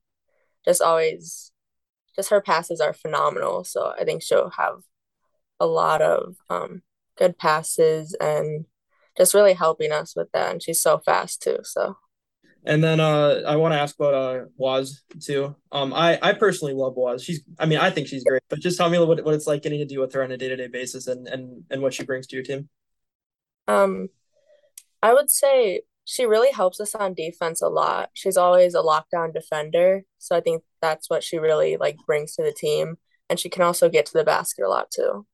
just 0.66 0.82
always, 0.82 1.52
just 2.16 2.30
her 2.30 2.42
passes 2.42 2.82
are 2.82 2.94
phenomenal. 2.94 3.64
So 3.64 3.94
I 4.00 4.04
think 4.04 4.22
she'll 4.22 4.52
have 4.52 4.82
a 5.60 5.66
lot 5.66 6.02
of 6.02 6.36
um 6.50 6.82
good 7.18 7.38
passes 7.38 8.16
and 8.20 8.66
just 9.18 9.34
really 9.34 9.54
helping 9.54 9.92
us 9.92 10.16
with 10.16 10.32
that. 10.34 10.52
And 10.52 10.64
she's 10.64 10.82
so 10.82 11.00
fast 11.00 11.42
too. 11.42 11.60
So. 11.64 11.98
And 12.64 12.84
then 12.84 13.00
uh, 13.00 13.42
I 13.48 13.56
want 13.56 13.74
to 13.74 13.80
ask 13.80 13.96
about 13.96 14.14
uh 14.14 14.46
Waz 14.56 15.02
too. 15.20 15.56
Um, 15.72 15.94
I 15.94 16.20
I 16.22 16.34
personally 16.34 16.74
love 16.74 16.94
Waz. 16.96 17.24
She's 17.24 17.42
I 17.58 17.66
mean 17.66 17.80
I 17.80 17.90
think 17.90 18.08
she's 18.08 18.24
great, 18.24 18.44
but 18.50 18.60
just 18.60 18.78
tell 18.78 18.90
me 18.90 19.00
what, 19.00 19.24
what 19.26 19.34
it's 19.34 19.48
like 19.48 19.64
getting 19.64 19.80
to 19.80 19.86
deal 19.86 20.02
with 20.02 20.14
her 20.14 20.24
on 20.24 20.32
a 20.32 20.38
day 20.38 20.50
to 20.50 20.56
day 20.56 20.68
basis 20.68 21.08
and 21.08 21.28
and 21.28 21.64
and 21.72 21.82
what 21.82 21.94
she 21.94 22.04
brings 22.04 22.28
to 22.28 22.36
your 22.36 22.46
team. 22.46 22.70
Um, 23.68 24.10
I 25.02 25.14
would 25.14 25.32
say 25.32 25.82
she 26.06 26.26
really 26.26 26.52
helps 26.52 26.80
us 26.80 26.94
on 26.94 27.16
defense 27.16 27.62
a 27.62 27.68
lot. 27.68 28.10
She's 28.14 28.38
always 28.38 28.76
a 28.76 28.82
lockdown 28.82 29.34
defender, 29.34 30.04
so 30.20 30.36
I 30.36 30.42
think 30.42 30.64
that's 30.82 31.10
what 31.10 31.24
she 31.24 31.38
really 31.40 31.78
like 31.78 31.98
brings 32.06 32.36
to 32.36 32.44
the 32.44 32.54
team. 32.54 32.98
And 33.28 33.40
she 33.40 33.50
can 33.50 33.64
also 33.64 33.90
get 33.90 34.06
to 34.08 34.14
the 34.14 34.24
basket 34.24 34.66
a 34.66 34.70
lot 34.70 34.92
too. 34.92 35.26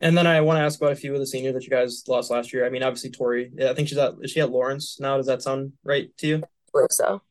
And 0.00 0.16
then 0.16 0.26
I 0.26 0.40
want 0.42 0.58
to 0.58 0.62
ask 0.62 0.78
about 0.78 0.92
a 0.92 0.96
few 0.96 1.14
of 1.14 1.20
the 1.20 1.26
seniors 1.26 1.54
that 1.54 1.64
you 1.64 1.70
guys 1.70 2.04
lost 2.06 2.30
last 2.30 2.52
year. 2.52 2.66
I 2.66 2.70
mean, 2.70 2.82
obviously 2.82 3.10
Tori. 3.10 3.50
I 3.62 3.72
think 3.72 3.88
she's 3.88 3.98
at 3.98 4.14
is 4.20 4.30
she 4.30 4.40
at 4.40 4.50
Lawrence 4.50 4.98
now? 5.00 5.16
Does 5.16 5.26
that 5.26 5.42
sound 5.42 5.72
right 5.84 6.14
to 6.18 6.26
you? 6.26 6.36
I 6.36 6.48
believe 6.72 6.88
so. 6.90 7.22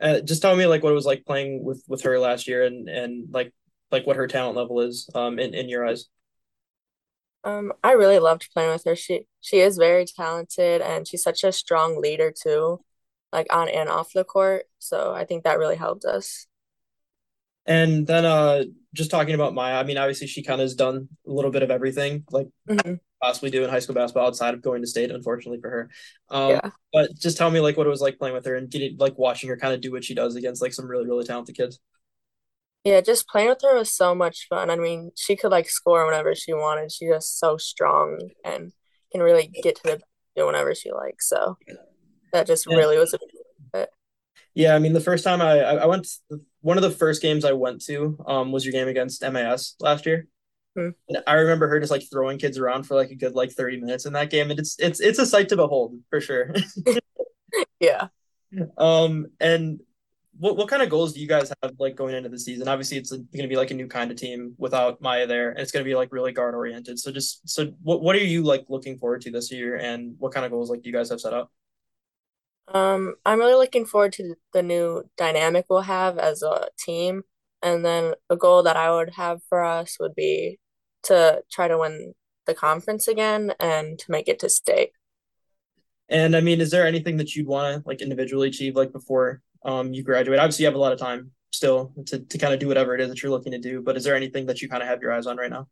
Uh, 0.00 0.20
just 0.20 0.42
tell 0.42 0.56
me 0.56 0.66
like 0.66 0.82
what 0.82 0.92
it 0.92 0.94
was 0.94 1.06
like 1.06 1.24
playing 1.26 1.64
with 1.64 1.82
with 1.88 2.02
her 2.02 2.18
last 2.18 2.48
year 2.48 2.64
and 2.64 2.88
and 2.88 3.32
like 3.32 3.52
like 3.90 4.06
what 4.06 4.16
her 4.16 4.26
talent 4.26 4.56
level 4.56 4.80
is 4.80 5.08
um 5.14 5.38
in 5.38 5.54
in 5.54 5.68
your 5.68 5.86
eyes. 5.86 6.06
Um, 7.44 7.72
I 7.84 7.92
really 7.92 8.18
loved 8.18 8.50
playing 8.52 8.72
with 8.72 8.84
her. 8.84 8.96
She 8.96 9.26
she 9.40 9.60
is 9.60 9.76
very 9.76 10.04
talented 10.04 10.80
and 10.80 11.06
she's 11.06 11.22
such 11.22 11.44
a 11.44 11.52
strong 11.52 12.00
leader 12.00 12.32
too, 12.32 12.80
like 13.32 13.46
on 13.50 13.68
and 13.68 13.88
off 13.88 14.12
the 14.12 14.24
court. 14.24 14.64
So 14.78 15.14
I 15.14 15.24
think 15.24 15.44
that 15.44 15.58
really 15.58 15.76
helped 15.76 16.04
us. 16.04 16.46
And 17.66 18.06
then 18.06 18.24
uh 18.24 18.64
just 18.94 19.10
talking 19.10 19.34
about 19.34 19.54
Maya, 19.54 19.78
I 19.78 19.84
mean, 19.84 19.98
obviously 19.98 20.26
she 20.26 20.42
kind 20.42 20.60
of 20.60 20.64
has 20.64 20.74
done 20.74 21.08
a 21.26 21.30
little 21.30 21.50
bit 21.50 21.62
of 21.62 21.70
everything, 21.70 22.24
like 22.30 22.48
mm-hmm. 22.68 22.94
possibly 23.22 23.50
do 23.50 23.62
in 23.62 23.70
high 23.70 23.78
school 23.78 23.94
basketball 23.94 24.26
outside 24.26 24.54
of 24.54 24.62
going 24.62 24.80
to 24.80 24.88
state, 24.88 25.10
unfortunately 25.10 25.60
for 25.60 25.70
her. 25.70 25.90
Um, 26.30 26.50
yeah. 26.50 26.70
but 26.92 27.14
just 27.14 27.36
tell 27.36 27.50
me 27.50 27.60
like 27.60 27.76
what 27.76 27.86
it 27.86 27.90
was 27.90 28.00
like 28.00 28.18
playing 28.18 28.34
with 28.34 28.46
her 28.46 28.56
and 28.56 28.70
getting 28.70 28.96
like 28.98 29.18
watching 29.18 29.50
her 29.50 29.56
kind 29.56 29.74
of 29.74 29.80
do 29.80 29.92
what 29.92 30.04
she 30.04 30.14
does 30.14 30.34
against 30.34 30.62
like 30.62 30.72
some 30.72 30.88
really, 30.88 31.06
really 31.06 31.24
talented 31.24 31.56
kids. 31.56 31.78
Yeah, 32.84 33.00
just 33.00 33.28
playing 33.28 33.48
with 33.48 33.60
her 33.62 33.76
was 33.76 33.92
so 33.92 34.14
much 34.14 34.46
fun. 34.48 34.70
I 34.70 34.76
mean, 34.76 35.10
she 35.16 35.36
could 35.36 35.50
like 35.50 35.68
score 35.68 36.06
whenever 36.06 36.34
she 36.34 36.54
wanted. 36.54 36.92
She's 36.92 37.10
just 37.10 37.38
so 37.38 37.56
strong 37.56 38.30
and 38.44 38.72
can 39.12 39.20
really 39.20 39.48
get 39.62 39.76
to 39.76 40.00
the 40.34 40.46
whenever 40.46 40.74
she 40.74 40.92
likes. 40.92 41.28
So 41.28 41.58
that 42.32 42.46
just 42.46 42.66
yeah. 42.68 42.76
really 42.76 42.96
was 42.96 43.12
a 43.12 43.18
yeah, 44.56 44.74
I 44.74 44.78
mean, 44.78 44.94
the 44.94 45.00
first 45.00 45.22
time 45.22 45.42
I 45.42 45.60
I 45.60 45.84
went 45.84 46.08
one 46.66 46.76
of 46.76 46.82
the 46.82 46.90
first 46.90 47.22
games 47.22 47.44
I 47.44 47.52
went 47.52 47.80
to 47.82 48.18
um 48.26 48.50
was 48.50 48.64
your 48.66 48.72
game 48.72 48.88
against 48.88 49.22
MAS 49.22 49.76
last 49.78 50.04
year. 50.04 50.26
And 50.74 51.22
I 51.26 51.34
remember 51.34 51.68
her 51.68 51.78
just 51.78 51.92
like 51.92 52.02
throwing 52.10 52.38
kids 52.38 52.58
around 52.58 52.82
for 52.82 52.96
like 52.96 53.10
a 53.10 53.14
good 53.14 53.34
like 53.34 53.52
30 53.52 53.80
minutes 53.80 54.04
in 54.04 54.12
that 54.14 54.30
game. 54.30 54.50
And 54.50 54.58
it's 54.58 54.74
it's 54.80 55.00
it's 55.00 55.20
a 55.20 55.26
sight 55.26 55.48
to 55.50 55.56
behold 55.56 55.98
for 56.10 56.20
sure. 56.20 56.52
Yeah. 57.80 58.08
Um 58.76 59.26
and 59.40 59.80
what 60.38 60.56
what 60.56 60.68
kind 60.68 60.82
of 60.82 60.90
goals 60.90 61.14
do 61.14 61.20
you 61.20 61.28
guys 61.28 61.52
have 61.62 61.72
like 61.78 61.94
going 61.94 62.14
into 62.14 62.28
the 62.28 62.38
season? 62.38 62.68
Obviously, 62.68 62.98
it's 62.98 63.10
going 63.12 63.42
to 63.42 63.48
be 63.48 63.56
like 63.56 63.70
a 63.70 63.74
new 63.74 63.86
kind 63.86 64.10
of 64.10 64.16
team 64.16 64.54
without 64.58 65.00
Maya 65.00 65.26
there, 65.26 65.50
and 65.50 65.60
it's 65.60 65.72
going 65.72 65.84
to 65.84 65.88
be 65.88 65.94
like 65.94 66.12
really 66.12 66.32
guard 66.32 66.54
oriented. 66.54 66.98
So 66.98 67.10
just 67.10 67.48
so 67.48 67.72
what 67.82 68.02
what 68.02 68.16
are 68.16 68.18
you 68.18 68.42
like 68.42 68.66
looking 68.68 68.98
forward 68.98 69.22
to 69.22 69.30
this 69.30 69.50
year, 69.50 69.76
and 69.76 70.16
what 70.18 70.34
kind 70.34 70.44
of 70.44 70.52
goals 70.52 70.68
like 70.68 70.82
do 70.82 70.90
you 70.90 70.94
guys 70.94 71.08
have 71.08 71.20
set 71.20 71.32
up? 71.32 71.50
Um, 72.68 73.14
I'm 73.24 73.38
really 73.38 73.54
looking 73.54 73.86
forward 73.86 74.12
to 74.14 74.34
the 74.52 74.62
new 74.62 75.04
dynamic 75.16 75.66
we'll 75.68 75.82
have 75.82 76.18
as 76.18 76.42
a 76.42 76.68
team. 76.78 77.22
And 77.62 77.84
then 77.84 78.14
a 78.28 78.36
goal 78.36 78.62
that 78.64 78.76
I 78.76 78.90
would 78.90 79.10
have 79.14 79.40
for 79.48 79.64
us 79.64 79.96
would 80.00 80.14
be 80.14 80.58
to 81.04 81.42
try 81.50 81.68
to 81.68 81.78
win 81.78 82.14
the 82.46 82.54
conference 82.54 83.08
again 83.08 83.54
and 83.60 83.98
to 83.98 84.10
make 84.10 84.28
it 84.28 84.38
to 84.40 84.48
state. 84.48 84.90
And 86.08 86.36
I 86.36 86.40
mean, 86.40 86.60
is 86.60 86.70
there 86.70 86.86
anything 86.86 87.16
that 87.16 87.34
you'd 87.34 87.46
want 87.46 87.82
to 87.82 87.88
like 87.88 88.00
individually 88.00 88.48
achieve 88.48 88.76
like 88.76 88.92
before 88.92 89.42
um 89.64 89.92
you 89.92 90.02
graduate? 90.02 90.38
Obviously, 90.38 90.62
you 90.64 90.68
have 90.68 90.76
a 90.76 90.78
lot 90.78 90.92
of 90.92 90.98
time 90.98 91.32
still 91.52 91.92
to 92.06 92.20
to 92.20 92.38
kind 92.38 92.54
of 92.54 92.60
do 92.60 92.68
whatever 92.68 92.94
it 92.94 93.00
is 93.00 93.08
that 93.08 93.22
you're 93.22 93.32
looking 93.32 93.52
to 93.52 93.58
do. 93.58 93.82
But 93.82 93.96
is 93.96 94.04
there 94.04 94.14
anything 94.16 94.46
that 94.46 94.62
you 94.62 94.68
kind 94.68 94.82
of 94.82 94.88
have 94.88 95.02
your 95.02 95.12
eyes 95.12 95.26
on 95.26 95.36
right 95.36 95.50
now? 95.50 95.68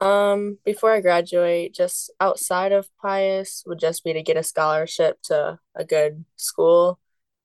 Um, 0.00 0.58
before 0.64 0.92
I 0.92 1.00
graduate, 1.00 1.74
just 1.74 2.12
outside 2.20 2.72
of 2.72 2.88
Pius 3.00 3.62
would 3.66 3.78
just 3.78 4.04
be 4.04 4.12
to 4.12 4.22
get 4.22 4.36
a 4.36 4.42
scholarship 4.42 5.22
to 5.24 5.58
a 5.74 5.84
good 5.84 6.24
school 6.36 6.98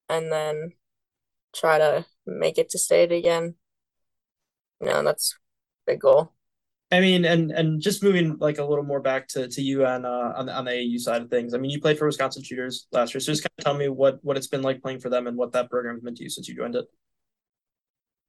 and 0.10 0.32
then 0.32 0.74
try 1.56 1.78
to 1.78 2.06
make 2.26 2.58
it 2.58 2.70
to 2.72 2.78
state 2.80 3.12
again. 3.12 3.56
You 4.82 4.88
know, 4.88 5.04
that's 5.04 5.36
a 5.88 5.92
big 5.92 6.02
goal. 6.02 6.34
I 6.92 7.02
mean, 7.02 7.24
and 7.24 7.52
and 7.52 7.80
just 7.80 8.02
moving 8.02 8.38
like 8.40 8.58
a 8.58 8.66
little 8.66 8.84
more 8.84 9.00
back 9.00 9.28
to 9.30 9.48
to 9.48 9.62
you 9.62 9.86
and 9.86 10.06
uh, 10.06 10.34
on 10.36 10.48
the 10.48 10.54
on 10.54 10.66
the 10.66 10.72
AU 10.72 10.98
side 10.98 11.22
of 11.22 11.30
things. 11.30 11.54
I 11.54 11.60
mean, 11.60 11.70
you 11.70 11.80
played 11.80 12.00
for 12.00 12.08
Wisconsin 12.08 12.42
Shooters 12.42 12.88
last 12.92 13.14
year, 13.14 13.22
so 13.22 13.32
just 13.32 13.44
kind 13.44 13.54
of 13.60 13.64
tell 13.64 13.76
me 13.76 13.90
what 13.90 14.20
what 14.24 14.38
it's 14.38 14.48
been 14.48 14.64
like 14.64 14.82
playing 14.82 15.00
for 15.00 15.10
them 15.10 15.28
and 15.28 15.38
what 15.38 15.52
that 15.52 15.70
program's 15.70 16.02
meant 16.02 16.18
to 16.18 16.24
you 16.24 16.30
since 16.30 16.48
you 16.48 16.56
joined 16.56 16.76
it. 16.76 16.86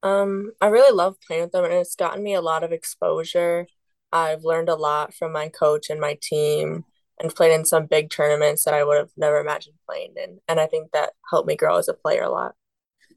Um, 0.03 0.51
I 0.61 0.67
really 0.67 0.95
love 0.95 1.15
playing 1.27 1.43
with 1.43 1.51
them 1.51 1.65
and 1.65 1.73
it's 1.73 1.95
gotten 1.95 2.23
me 2.23 2.33
a 2.33 2.41
lot 2.41 2.63
of 2.63 2.71
exposure. 2.71 3.67
I've 4.11 4.43
learned 4.43 4.69
a 4.69 4.75
lot 4.75 5.13
from 5.13 5.31
my 5.31 5.49
coach 5.49 5.89
and 5.89 5.99
my 5.99 6.17
team 6.21 6.85
and 7.19 7.33
played 7.33 7.53
in 7.53 7.65
some 7.65 7.85
big 7.85 8.09
tournaments 8.09 8.63
that 8.65 8.73
I 8.73 8.83
would 8.83 8.97
have 8.97 9.11
never 9.15 9.39
imagined 9.39 9.75
playing 9.87 10.13
in. 10.21 10.39
And 10.47 10.59
I 10.59 10.67
think 10.67 10.91
that 10.91 11.13
helped 11.29 11.47
me 11.47 11.55
grow 11.55 11.77
as 11.77 11.87
a 11.87 11.93
player 11.93 12.23
a 12.23 12.29
lot. 12.29 12.55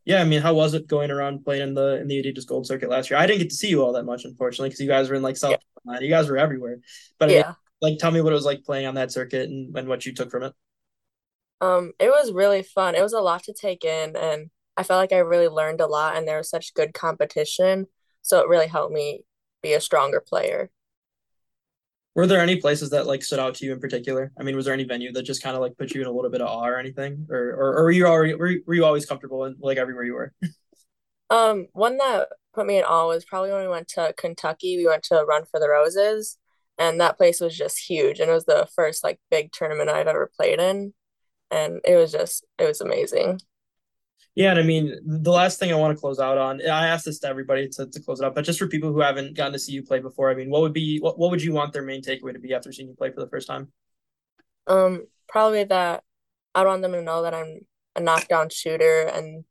Yeah, 0.05 0.21
I 0.21 0.25
mean, 0.25 0.43
how 0.43 0.53
was 0.53 0.75
it 0.75 0.87
going 0.87 1.11
around 1.11 1.45
playing 1.45 1.63
in 1.63 1.75
the 1.75 2.01
in 2.01 2.09
the 2.09 2.23
Adidas 2.23 2.47
Gold 2.47 2.67
Circuit 2.67 2.91
last 2.91 3.11
year? 3.11 3.19
I 3.19 3.27
didn't 3.27 3.41
get 3.41 3.51
to 3.51 3.57
see 3.57 3.69
you 3.69 3.83
all 3.83 3.93
that 3.95 4.05
much, 4.05 4.25
unfortunately, 4.25 4.69
because 4.69 4.81
you 4.81 4.89
guys 4.89 5.09
were 5.09 5.15
in 5.15 5.23
like 5.23 5.37
South 5.37 5.59
Yeah. 5.87 6.01
You 6.01 6.11
guys 6.11 6.29
were 6.29 6.37
everywhere. 6.39 6.79
But 7.19 7.27
I 7.27 7.29
mean, 7.29 7.39
Yeah. 7.39 7.55
like, 7.81 7.99
tell 7.99 8.11
me 8.11 8.21
what 8.21 8.33
it 8.33 8.37
was 8.37 8.45
like 8.45 8.65
playing 8.65 8.87
on 8.87 8.95
that 8.97 9.13
circuit 9.13 9.49
and, 9.49 9.77
and 9.77 9.89
what 9.89 10.05
you 10.05 10.15
took 10.15 10.31
from 10.31 10.43
it. 10.45 10.53
Um, 11.61 11.93
it 11.99 12.09
was 12.09 12.33
really 12.33 12.63
fun. 12.63 12.95
It 12.95 13.03
was 13.03 13.15
a 13.15 13.21
lot 13.21 13.45
to 13.45 13.55
take 13.55 13.85
in, 13.85 14.17
and 14.17 14.51
I 14.77 14.83
felt 14.83 14.99
like 14.99 15.13
I 15.13 15.19
really 15.19 15.49
learned 15.49 15.81
a 15.81 15.87
lot, 15.87 16.17
and 16.17 16.29
there 16.29 16.37
was 16.39 16.51
such 16.51 16.75
good 16.75 16.93
competition. 16.93 17.87
So 18.21 18.41
it 18.41 18.49
really 18.49 18.67
helped 18.67 18.93
me 18.93 19.25
be 19.63 19.73
a 19.73 19.81
stronger 19.81 20.21
player. 20.21 20.71
Were 22.15 22.27
there 22.27 22.41
any 22.41 22.57
places 22.57 22.91
that 22.91 23.07
like 23.07 23.25
stood 23.25 23.41
out 23.41 23.57
to 23.57 23.65
you 23.65 23.73
in 23.73 23.81
particular? 23.81 24.31
I 24.39 24.45
mean, 24.45 24.55
was 24.55 24.67
there 24.67 24.75
any 24.75 24.85
venue 24.85 25.13
that 25.13 25.25
just 25.25 25.43
kind 25.43 25.57
of 25.57 25.63
like 25.63 25.77
put 25.77 25.93
you 25.95 26.01
in 26.01 26.07
a 26.07 26.13
little 26.13 26.31
bit 26.31 26.41
of 26.41 26.49
awe 26.49 26.69
or 26.69 26.79
anything, 26.79 27.27
or 27.29 27.51
or, 27.51 27.79
or 27.79 27.85
were 27.85 27.91
you 27.91 28.07
already 28.07 28.35
were 28.35 28.55
were 28.67 28.75
you 28.75 28.85
always 28.85 29.07
comfortable 29.07 29.45
in 29.45 29.57
like 29.59 29.79
everywhere 29.79 30.05
you 30.05 30.15
were? 30.15 30.33
Um, 31.31 31.67
one 31.73 31.97
that 31.97 32.29
put 32.53 32.67
me 32.67 32.79
in 32.79 32.85
awe 32.85 33.09
was 33.09 33.25
probably 33.25 33.51
when 33.51 33.63
we 33.63 33.69
went 33.69 33.89
to 33.89 34.15
Kentucky. 34.17 34.77
We 34.77 34.87
went 34.87 35.03
to 35.05 35.25
Run 35.27 35.47
for 35.47 35.59
the 35.59 35.69
Roses, 35.69 36.39
and 36.79 37.01
that 37.01 37.17
place 37.17 37.41
was 37.41 37.57
just 37.57 37.79
huge, 37.79 38.21
and 38.21 38.31
it 38.31 38.35
was 38.35 38.45
the 38.45 38.69
first 38.77 39.03
like 39.03 39.19
big 39.31 39.51
tournament 39.51 39.89
I've 39.91 40.07
ever 40.07 40.31
played 40.37 40.61
in, 40.61 40.93
and 41.51 41.81
it 41.85 41.97
was 41.97 42.13
just 42.13 42.45
it 42.59 42.67
was 42.67 42.81
amazing. 42.81 43.41
Yeah, 44.35 44.51
and 44.51 44.59
I 44.59 44.63
mean, 44.65 44.99
the 45.05 45.31
last 45.31 45.61
thing 45.61 45.73
I 45.73 45.77
want 45.77 45.97
to 45.97 46.01
close 46.01 46.19
out 46.19 46.39
on, 46.39 46.61
I 46.61 46.89
asked 46.89 47.05
this 47.05 47.21
to 47.21 47.29
everybody 47.29 47.69
to, 47.69 47.87
to 47.87 48.01
close 48.01 48.21
it 48.21 48.27
up, 48.27 48.35
but 48.35 48.45
just 48.45 48.59
for 48.59 48.67
people 48.67 48.93
who 48.93 48.99
haven't 49.01 49.37
gotten 49.37 49.53
to 49.53 49.61
see 49.61 49.73
you 49.73 49.83
play 49.85 50.01
before, 50.01 50.29
I 50.29 50.35
mean, 50.35 50.51
what 50.51 50.61
would 50.63 50.73
be 50.73 50.99
what, 50.99 51.19
what 51.19 51.31
would 51.31 51.43
you 51.43 51.53
want 51.53 51.73
their 51.73 51.83
main 51.85 52.03
takeaway 52.03 52.33
to 52.33 52.41
be 52.41 52.53
after 52.53 52.73
seeing 52.73 52.89
you 52.89 52.95
play 52.95 53.13
for 53.13 53.21
the 53.21 53.29
first 53.29 53.47
time? 53.47 53.73
Um, 54.67 55.07
probably 55.29 55.65
that 55.65 56.03
I 56.55 56.65
want 56.65 56.83
them 56.83 56.93
to 56.93 57.03
know 57.03 57.23
that 57.23 57.35
I'm 57.35 57.61
a 57.95 58.01
knockdown 58.01 58.49
shooter, 58.51 59.03
and 59.03 59.45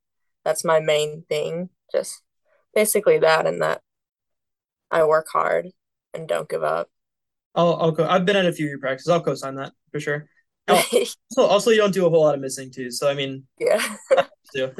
that's 0.44 0.66
my 0.66 0.82
main 0.82 1.24
thing. 1.30 1.70
Just 1.92 2.22
basically 2.76 3.20
that, 3.20 3.48
and 3.48 3.62
that 3.62 3.82
I 4.92 5.04
work 5.06 5.28
hard 5.32 5.70
and 6.14 6.28
don't 6.28 6.50
give 6.50 6.64
up. 6.64 6.90
I'll 7.56 7.76
I'll 7.76 7.92
go. 7.92 8.06
I've 8.06 8.26
been 8.26 8.36
at 8.36 8.46
a 8.46 8.52
few 8.52 8.66
of 8.66 8.70
your 8.70 8.80
practices. 8.80 9.10
I'll 9.10 9.24
co-sign 9.24 9.56
that 9.56 9.74
for 9.92 10.00
sure. 10.00 10.28
Oh, 10.68 10.76
also, 10.76 11.16
also, 11.38 11.72
you 11.72 11.78
don't 11.78 11.94
do 11.94 12.06
a 12.06 12.10
whole 12.10 12.22
lot 12.22 12.36
of 12.36 12.42
missing 12.42 12.72
too. 12.72 12.92
So 12.92 13.10
I 13.10 13.14
mean, 13.14 13.46
Yeah. 13.60 13.82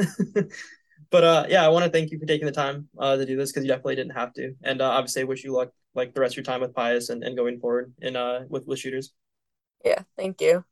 but 1.10 1.24
uh, 1.24 1.46
yeah, 1.50 1.66
I 1.66 1.70
want 1.70 1.86
to 1.86 1.92
thank 1.92 2.12
you 2.12 2.20
for 2.20 2.26
taking 2.26 2.46
the 2.46 2.52
time 2.52 2.88
uh, 3.00 3.16
to 3.18 3.26
do 3.26 3.36
this 3.36 3.52
because 3.52 3.64
you 3.64 3.70
definitely 3.70 3.96
didn't 3.96 4.14
have 4.14 4.34
to, 4.34 4.54
and 4.64 4.82
uh, 4.82 4.90
obviously, 4.90 5.22
I 5.24 5.26
wish 5.26 5.44
you 5.44 5.54
luck 5.54 5.70
like 5.96 6.14
the 6.14 6.22
rest 6.22 6.34
of 6.34 6.38
your 6.38 6.44
time 6.44 6.62
with 6.62 6.74
Pius 6.74 7.10
and, 7.10 7.24
and 7.24 7.36
going 7.38 7.60
forward 7.60 7.94
in 8.02 8.16
uh 8.16 8.46
with 8.50 8.66
with 8.68 8.80
shooters. 8.80 9.14
Yeah. 9.84 10.04
Thank 10.18 10.42
you. 10.42 10.64